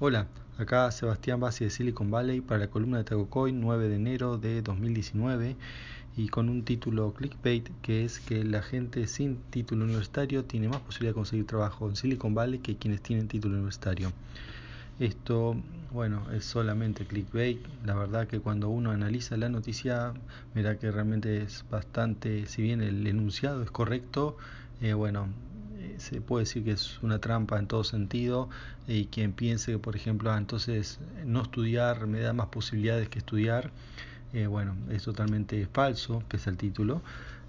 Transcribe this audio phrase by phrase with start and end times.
[0.00, 0.28] Hola,
[0.58, 4.62] acá Sebastián Bassi de Silicon Valley para la columna de TagoCoin 9 de enero de
[4.62, 5.56] 2019
[6.16, 10.82] y con un título clickbait que es que la gente sin título universitario tiene más
[10.82, 14.12] posibilidad de conseguir trabajo en Silicon Valley que quienes tienen título universitario.
[15.00, 15.56] Esto,
[15.90, 17.58] bueno, es solamente clickbait.
[17.84, 20.14] La verdad que cuando uno analiza la noticia,
[20.54, 24.36] verá que realmente es bastante, si bien el enunciado es correcto,
[24.80, 25.26] eh, bueno,
[25.98, 28.48] se puede decir que es una trampa en todo sentido
[28.86, 33.18] y quien piense que por ejemplo ah, entonces no estudiar me da más posibilidades que
[33.18, 33.70] estudiar
[34.32, 37.02] eh, bueno es totalmente falso pese al título.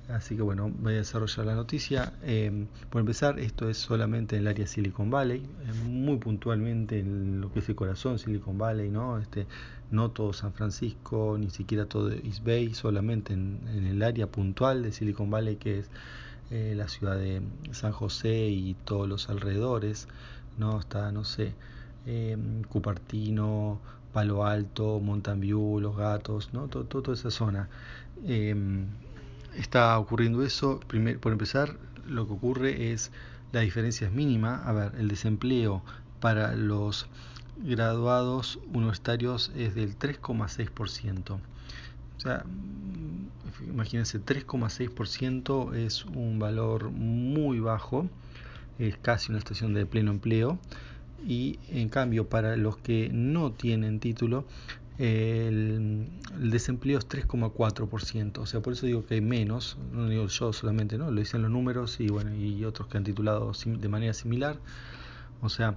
[0.09, 2.13] Así que bueno voy a desarrollar la noticia.
[2.23, 5.43] Eh, por empezar esto es solamente en el área Silicon Valley
[5.85, 9.45] muy puntualmente en lo que es el corazón Silicon Valley no este
[9.91, 14.81] no todo San Francisco ni siquiera todo East Bay solamente en, en el área puntual
[14.81, 15.91] de Silicon Valley que es
[16.52, 20.08] eh, la ciudad de San José y todos los alrededores,
[20.58, 20.80] ¿no?
[20.80, 21.53] Está, no sé,
[22.05, 22.38] eh,
[22.70, 23.80] Cupertino,
[24.13, 26.67] Palo Alto, Mountain View, Los Gatos, ¿no?
[26.67, 27.69] Todo, toda esa zona.
[28.25, 28.56] Eh,
[29.56, 33.11] está ocurriendo eso, primer, por empezar, lo que ocurre es,
[33.52, 35.84] la diferencia es mínima, a ver, el desempleo
[36.19, 37.08] para los
[37.58, 41.39] graduados universitarios es del 3,6%.
[42.20, 42.44] O sea,
[43.66, 48.09] imagínense, 3,6% es un valor muy bajo,
[48.78, 50.59] es casi una estación de pleno empleo.
[51.25, 54.45] Y en cambio, para los que no tienen título,
[54.97, 56.08] el,
[56.42, 58.38] el desempleo es 3,4%.
[58.40, 61.09] O sea, por eso digo que hay menos, no digo yo solamente, ¿no?
[61.09, 64.58] Lo dicen los números y bueno, y otros que han titulado de manera similar.
[65.42, 65.75] O sea,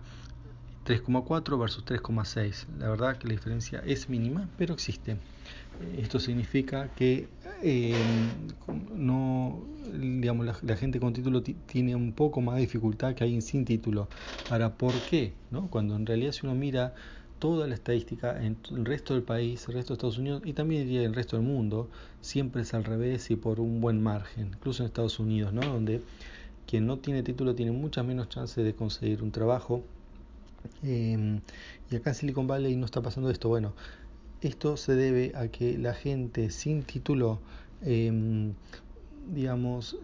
[0.87, 2.67] 3,4 versus 3,6.
[2.79, 5.19] La verdad que la diferencia es mínima, pero existe.
[5.99, 7.29] Esto significa que
[7.63, 7.95] eh,
[8.95, 9.61] no,
[9.93, 13.65] digamos, la, la, gente con título tiene un poco más de dificultad que alguien sin
[13.65, 14.09] título.
[14.51, 15.33] Ahora, ¿por qué?
[15.51, 15.69] ¿No?
[15.69, 16.95] Cuando en realidad si uno mira
[17.43, 20.85] toda la estadística en el resto del país, el resto de Estados Unidos y también
[20.85, 21.89] diría el resto del mundo,
[22.21, 25.61] siempre es al revés y por un buen margen, incluso en Estados Unidos, ¿no?
[25.63, 26.03] donde
[26.69, 29.83] quien no tiene título tiene muchas menos chances de conseguir un trabajo.
[30.85, 31.41] Eh,
[31.91, 33.49] y acá en Silicon Valley no está pasando esto.
[33.49, 33.73] Bueno,
[34.43, 37.41] esto se debe a que la gente sin título,
[37.83, 38.53] eh,
[39.33, 39.97] digamos,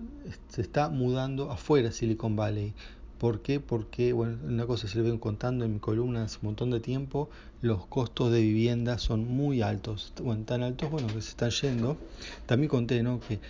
[0.48, 2.72] se está mudando afuera Silicon Valley.
[3.18, 3.58] ¿Por qué?
[3.58, 6.78] Porque, bueno, una cosa se le vengo contando en mi columna hace un montón de
[6.78, 7.28] tiempo,
[7.62, 11.96] los costos de vivienda son muy altos, bueno, tan altos, bueno, que se están yendo.
[12.46, 13.18] También conté, ¿no?
[13.18, 13.40] Que,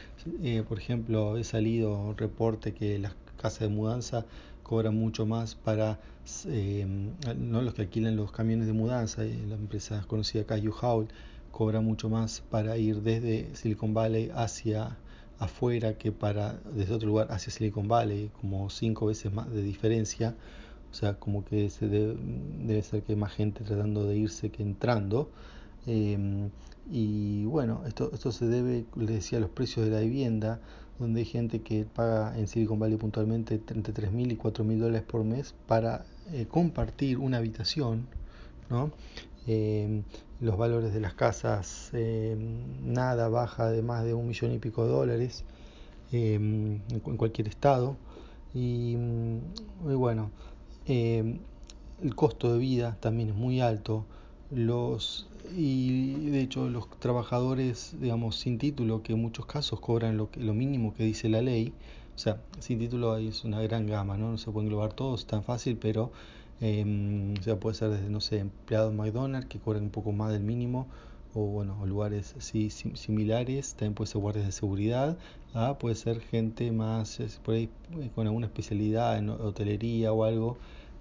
[0.43, 4.25] eh, por ejemplo, he salido un reporte que las casas de mudanza
[4.68, 5.98] cobran mucho más para
[6.46, 6.86] eh,
[7.38, 11.08] no los que alquilan los camiones de mudanza, eh, la empresa conocida acá U-Haul
[11.50, 14.98] cobra mucho más para ir desde Silicon Valley hacia
[15.38, 20.36] afuera que para desde otro lugar hacia Silicon Valley, como cinco veces más de diferencia.
[20.90, 22.16] O sea, como que se debe,
[22.64, 25.30] debe ser que hay más gente tratando de irse que entrando.
[25.86, 26.48] Eh,
[26.90, 30.60] y bueno, esto, esto se debe, les decía, a los precios de la vivienda,
[30.98, 35.25] donde hay gente que paga en Silicon Valley puntualmente entre 3.000 y 4.000 dólares por
[35.25, 38.06] mes para eh, compartir una habitación,
[38.69, 38.91] ¿no?
[39.47, 40.03] Eh,
[40.41, 42.36] los valores de las casas eh,
[42.82, 45.44] nada baja de más de un millón y pico de dólares
[46.12, 47.97] en, en, cualquier estado
[48.54, 50.30] y, y bueno
[50.86, 54.04] el costo de vida también es muy alto
[54.50, 60.31] los y de hecho los trabajadores digamos sin título que en muchos casos cobran lo,
[60.31, 61.72] que, lo mínimo que dice la ley
[62.15, 65.43] o sea sin título es una gran gama no, no se puede englobar todos tan
[65.43, 66.10] fácil pero
[66.60, 70.32] eh, o sea puede ser desde no sé empleados McDonald's que cobran un poco más
[70.32, 70.87] del mínimo
[71.34, 75.19] o bueno lugares así similares también puede ser guardias de seguridad
[75.54, 77.69] ah, puede ser gente más por ahí
[78.15, 80.56] con alguna especialidad en hotelería o algo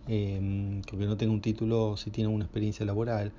[0.07, 3.31] eh, que no tenga un título si tiene una experiencia laboral.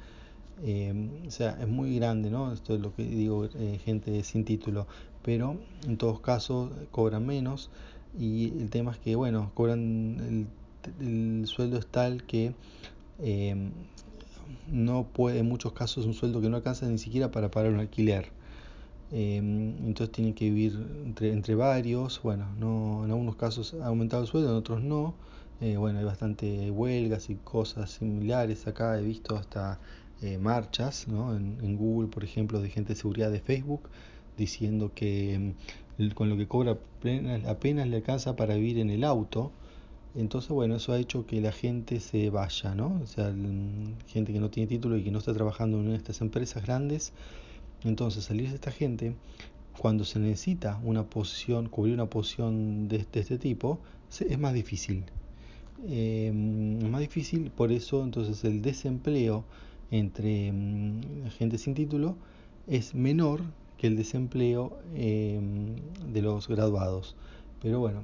[0.62, 2.52] Eh, o sea, es muy grande, ¿no?
[2.52, 4.86] Esto es lo que digo, eh, gente sin título,
[5.22, 7.70] pero en todos casos cobran menos
[8.18, 10.46] y el tema es que, bueno, cobran,
[11.00, 12.54] el, el sueldo es tal que
[13.20, 13.70] eh,
[14.70, 17.80] no puede, en muchos casos, un sueldo que no alcanza ni siquiera para pagar un
[17.80, 18.30] alquiler.
[19.10, 24.22] Eh, entonces tienen que vivir entre, entre varios, bueno, no, en algunos casos ha aumentado
[24.22, 25.14] el sueldo, en otros no.
[25.60, 29.80] Eh, bueno, hay bastante huelgas y cosas similares acá, he visto hasta
[30.22, 31.36] eh, marchas ¿no?
[31.36, 33.88] en, en, Google, por ejemplo, de gente de seguridad de Facebook,
[34.36, 35.54] diciendo que
[35.98, 36.78] mm, con lo que cobra
[37.46, 39.52] apenas, le alcanza para vivir en el auto.
[40.14, 43.00] Entonces, bueno, eso ha hecho que la gente se vaya, ¿no?
[43.02, 43.32] O sea,
[44.08, 47.12] gente que no tiene título y que no está trabajando en estas empresas grandes.
[47.84, 49.14] Entonces, salir de esta gente,
[49.78, 53.78] cuando se necesita una posición, cubrir una posición de, de este tipo,
[54.10, 55.04] es más difícil.
[55.88, 59.44] eh, más difícil, por eso entonces el desempleo
[59.90, 62.16] entre mm, gente sin título
[62.66, 63.42] es menor
[63.78, 65.76] que el desempleo em,
[66.12, 67.16] de los graduados.
[67.62, 68.02] Pero bueno,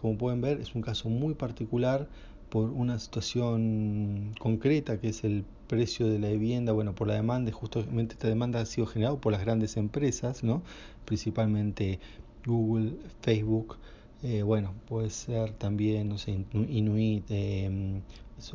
[0.00, 2.08] como pueden ver, es un caso muy particular
[2.50, 7.50] por una situación concreta que es el precio de la vivienda, bueno, por la demanda,
[7.52, 10.62] justamente esta demanda ha sido generada por las grandes empresas, ¿no?
[11.06, 11.98] principalmente
[12.44, 12.92] Google,
[13.22, 13.78] Facebook,
[14.22, 18.02] eh, bueno, puede ser también, no sé, Inuit, em,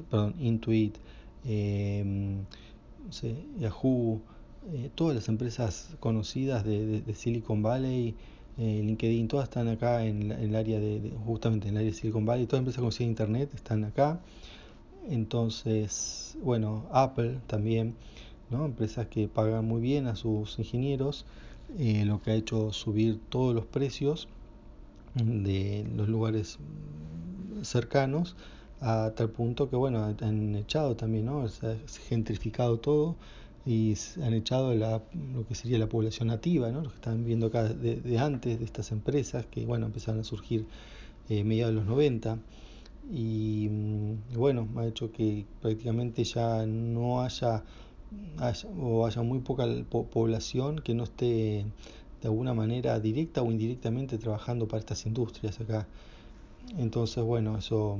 [0.09, 0.97] perdón, Intuit,
[1.45, 4.21] no sé, Yahoo,
[4.73, 8.15] eh, todas las empresas conocidas de, Silicon Valley,
[8.57, 12.25] eh, LinkedIn, todas están acá en, el área de, justamente en el área de Silicon
[12.25, 14.19] Valley, todas las empresas conocidas de Internet están acá.
[15.09, 17.95] Entonces, bueno, Apple también,
[18.49, 18.65] ¿no?
[18.65, 21.25] Empresas que pagan muy bien a sus ingenieros,
[21.79, 24.27] eh, lo que ha hecho subir todos los precios
[25.15, 26.59] de los lugares
[27.61, 28.35] cercanos
[28.81, 31.75] a tal punto que bueno han echado también no se ha
[32.09, 33.15] gentrificado todo
[33.65, 35.01] y han echado la,
[35.33, 36.81] lo que sería la población nativa, ¿no?
[36.81, 40.65] los que están viendo acá de, antes de estas empresas que bueno empezaron a surgir
[41.27, 42.37] eh, mediados de los 90
[43.11, 47.63] y mm, bueno ha hecho que prácticamente ya no haya,
[48.79, 51.65] o haya muy poca población que no esté
[52.21, 55.87] de alguna manera directa o indirectamente trabajando para estas industrias acá.
[56.77, 57.99] Entonces bueno eso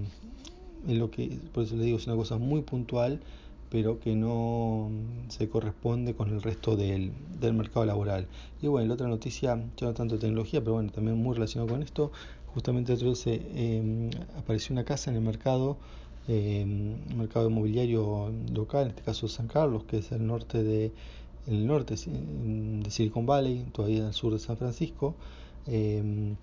[0.88, 3.22] es lo que por eso les digo es una cosa muy puntual
[3.70, 4.90] pero que no
[5.30, 8.28] se corresponde con el resto del, del mercado laboral.
[8.62, 11.70] Y bueno, la otra noticia, ya no tanto de tecnología, pero bueno, también muy relacionado
[11.70, 12.12] con esto,
[12.54, 12.96] justamente
[13.26, 15.78] eh, apareció una casa en el mercado,
[16.28, 16.66] eh,
[17.16, 20.92] mercado inmobiliario local, en este caso San Carlos, que es el norte de
[21.48, 25.16] el norte de Silicon Valley, todavía el sur de San Francisco,
[25.66, 26.36] eh,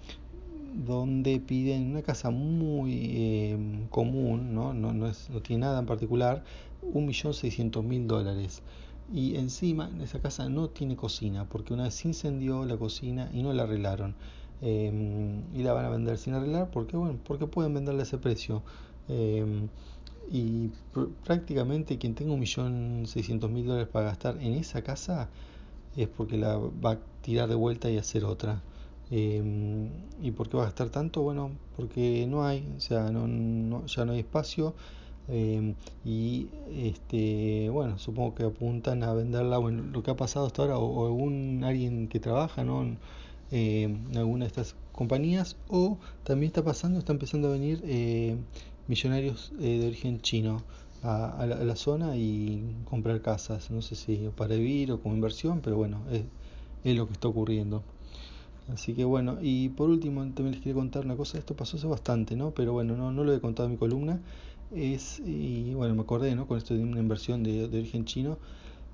[0.74, 4.74] donde piden una casa muy eh, común, ¿no?
[4.74, 6.44] No, no, es, no tiene nada en particular,
[6.82, 8.62] 1.600.000 dólares.
[9.12, 13.42] Y encima esa casa no tiene cocina, porque una vez se incendió la cocina y
[13.42, 14.14] no la arreglaron.
[14.62, 18.18] Em, y la van a vender sin arreglar porque, bueno, porque pueden venderla a ese
[18.18, 18.62] precio.
[19.08, 19.68] Em,
[20.30, 20.70] y
[21.24, 25.28] prácticamente quien tenga 1.600.000 dólares para gastar en esa casa
[25.96, 28.62] es porque la va a tirar de vuelta y hacer otra.
[29.10, 29.90] Em,
[30.22, 31.22] ¿Y por qué va a gastar tanto?
[31.22, 34.74] Bueno, porque no hay, o sea, no, ya no hay espacio.
[35.28, 35.74] Em,
[36.04, 40.76] y este bueno supongo que apuntan a venderla bueno lo que ha pasado hasta ahora
[40.76, 42.82] o, algún alguien que trabaja ¿no?
[42.82, 42.98] en,
[43.50, 48.36] em, alguna de estas compañías o también está pasando está empezando a venir eh,
[48.86, 50.62] millonarios eh, de origen chino
[51.02, 55.76] a, la, zona y comprar casas no sé si para vivir o como inversión pero
[55.76, 56.22] bueno es,
[56.84, 57.82] es lo que está ocurriendo
[58.72, 61.86] Así que bueno, y por último también les quería contar una cosa, esto pasó hace
[61.86, 62.52] bastante, ¿no?
[62.52, 64.20] Pero bueno, no, no lo he contado en mi columna,
[64.74, 66.46] es, y bueno, me acordé, ¿no?
[66.46, 68.38] Con esto de una inversión de, origen chino,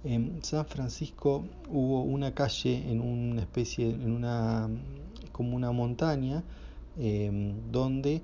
[0.02, 4.68] en San Francisco hubo una calle en una especie, en una,
[5.32, 6.42] como una montaña,
[6.98, 8.22] em, donde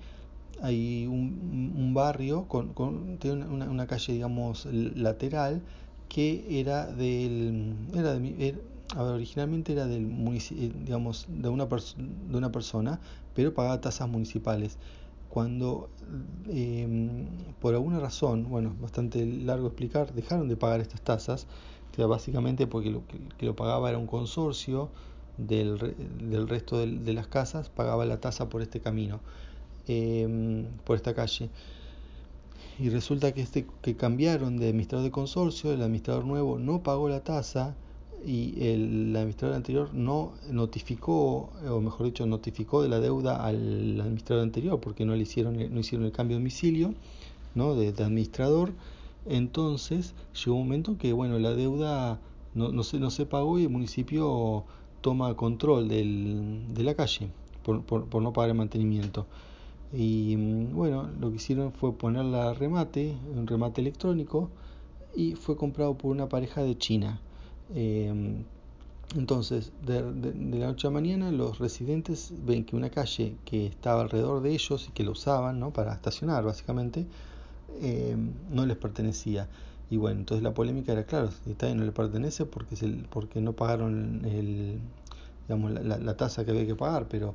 [0.62, 5.62] hay un, barrio con, con tiene una, una, calle, digamos, lateral
[6.08, 8.54] que era del, era de,
[8.94, 13.00] originalmente era del eh, digamos, de una, de una persona,
[13.35, 14.79] pero pagaba tasas municipales.
[15.29, 15.91] Cuando
[16.49, 17.27] em,
[17.61, 21.47] por alguna razón, bueno, bastante largo explicar, dejaron de pagar estas tasas,
[21.93, 24.90] que básicamente porque lo que, lo pagaba era un consorcio
[25.37, 29.21] del, del resto de, las casas, pagaba la tasa por este camino,
[29.88, 31.50] em, por esta calle.
[32.78, 37.09] Y resulta que, este, que cambiaron de administrador de consorcio, el administrador nuevo no pagó
[37.09, 37.75] la tasa,
[38.25, 44.42] y el administrador anterior no notificó, o mejor dicho, notificó de la deuda al administrador
[44.42, 46.94] anterior porque no le hicieron, no hicieron el cambio de domicilio
[47.54, 47.75] ¿no?
[47.75, 48.73] de, administrador.
[49.26, 52.20] Entonces llegó un momento que bueno, la deuda
[52.54, 54.64] no, no, se, no se pagó y el municipio
[55.00, 57.30] toma control del, de la calle
[57.62, 59.26] por, por, no pagar el mantenimiento.
[59.92, 64.50] Y bueno, lo que hicieron fue ponerla a remate, un remate electrónico,
[65.14, 67.20] y fue comprado por una pareja de China.
[67.75, 68.44] Em,
[69.16, 70.02] entonces, de,
[70.58, 74.88] la noche a mañana, los residentes ven que una calle que estaba alrededor de ellos
[74.88, 75.73] y que lo usaban ¿no?
[75.73, 77.06] para estacionar, básicamente,
[77.80, 79.49] em, no les pertenecía.
[79.90, 83.52] Y bueno, entonces la polémica era, claro, si no le pertenece porque, el, porque no
[83.52, 84.80] pagaron el,
[85.46, 87.35] digamos, la, tasa que había que pagar, pero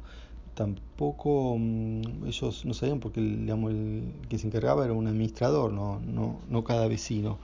[0.55, 6.01] tampoco mm, ellos no sabían porque digamos, el que se encargaba era un administrador, no,
[6.01, 7.37] no, no cada vecino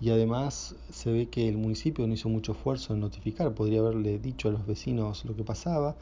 [0.00, 4.18] y además se ve que el municipio no hizo mucho esfuerzo en notificar, podría haberle
[4.18, 5.96] dicho a los vecinos lo que pasaba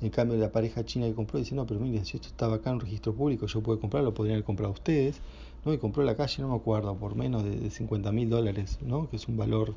[0.00, 2.70] En cambio, la pareja china que compró dice, no, pero miren, si esto estaba acá
[2.70, 5.20] en un registro público, yo puedo comprarlo, podrían haber comprado ustedes.
[5.64, 5.74] ¿no?
[5.74, 9.10] Y compró la calle, no me acuerdo, por menos de, de 50 mil dólares, ¿no?
[9.10, 9.74] que es un valor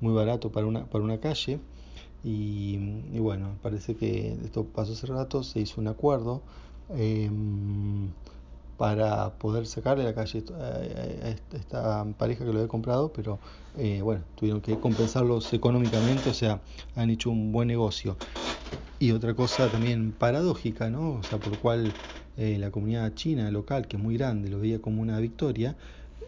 [0.00, 1.60] muy barato para una, para una calle.
[2.24, 2.78] Y,
[3.18, 6.42] bueno, parece que esto pasó hace rato, se hizo un acuerdo.
[6.90, 7.30] Eh,
[8.76, 13.38] para poder sacarle la calle a esta pareja que lo había comprado, pero
[13.76, 16.60] eh, bueno, tuvieron que compensarlos económicamente, o sea,
[16.94, 18.16] han hecho un buen negocio.
[18.98, 21.12] Y otra cosa también paradójica, ¿no?
[21.14, 21.94] O sea, por lo cual
[22.36, 25.76] eh, la comunidad china local, que es muy grande, lo veía como una victoria,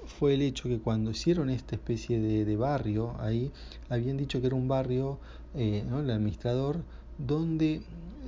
[0.07, 3.53] fue el hecho que cuando hicieron esta especie de, de barrio ahí,
[3.89, 5.19] habían dicho que era un barrio,
[5.55, 6.01] eh, ¿no?
[6.01, 6.85] el administrador,
[7.19, 7.83] donde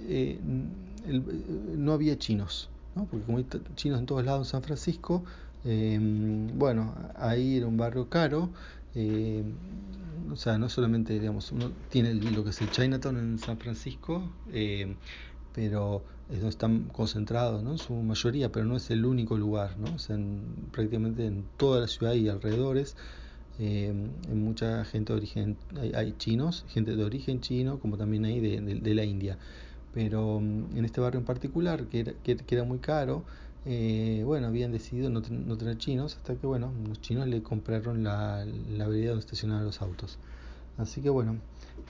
[0.08, 0.38] eh,
[1.06, 1.22] el,
[1.76, 2.70] no había chinos.
[2.94, 3.06] ¿No?
[3.06, 5.24] porque como hay chinos en todos lados en San Francisco,
[5.64, 5.98] eh,
[6.54, 8.50] bueno, ahí era un barrio caro,
[8.94, 9.44] eh,
[10.30, 14.30] o sea, no solamente, digamos, uno tiene lo que es el Chinatown en San Francisco,
[14.52, 14.94] eh,
[15.54, 17.76] pero es donde están concentrados, ¿no?
[17.78, 19.94] Su mayoría, pero no es el único lugar, ¿no?
[19.94, 22.96] O sea, en, prácticamente en toda la ciudad y alrededores,
[23.58, 23.92] eh,
[24.32, 25.56] mucha gente de origen,
[25.94, 29.36] hay, chinos, gente de origen chino, como también hay de, de la India
[29.92, 33.24] pero en este barrio en particular, que era, que, era muy caro,
[33.66, 38.04] eh, bueno, habían decidido no, no, tener chinos hasta que, bueno, los chinos le compraron
[38.04, 40.18] la, la vereda donde estacionaban los autos.
[40.78, 41.36] Así que, bueno,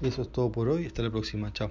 [0.02, 0.86] eso es todo por hoy.
[0.86, 1.52] Hasta la próxima.
[1.52, 1.70] Chao.